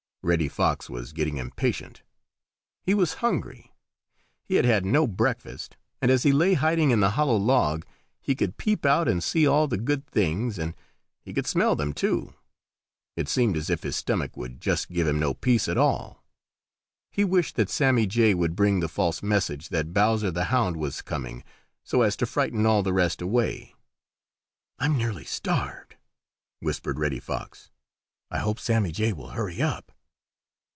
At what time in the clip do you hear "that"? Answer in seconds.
17.55-17.71, 19.69-19.91